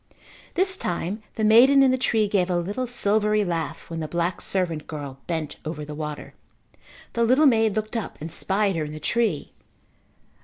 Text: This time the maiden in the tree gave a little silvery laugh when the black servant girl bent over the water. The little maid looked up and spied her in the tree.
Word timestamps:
This 0.55 0.77
time 0.77 1.21
the 1.35 1.43
maiden 1.43 1.83
in 1.83 1.91
the 1.91 1.95
tree 1.99 2.27
gave 2.27 2.49
a 2.49 2.57
little 2.57 2.87
silvery 2.87 3.43
laugh 3.45 3.87
when 3.87 3.99
the 3.99 4.07
black 4.07 4.41
servant 4.41 4.87
girl 4.87 5.19
bent 5.27 5.57
over 5.63 5.85
the 5.85 5.93
water. 5.93 6.33
The 7.13 7.23
little 7.23 7.45
maid 7.45 7.75
looked 7.75 7.95
up 7.95 8.17
and 8.19 8.31
spied 8.31 8.75
her 8.77 8.83
in 8.85 8.93
the 8.93 8.99
tree. 8.99 9.51